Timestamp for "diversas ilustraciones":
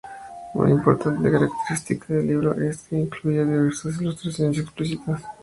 3.45-4.57